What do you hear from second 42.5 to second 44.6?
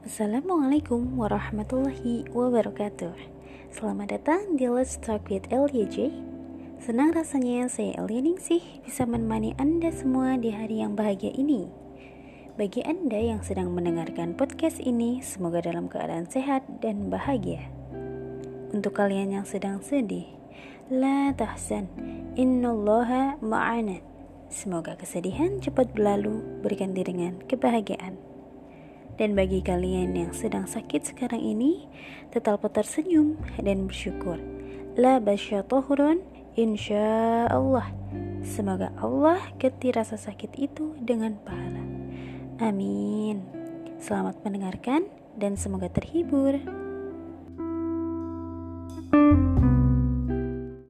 Amin. Selamat